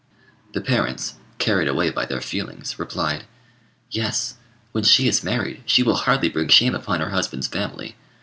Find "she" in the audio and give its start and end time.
4.83-5.07, 5.67-5.83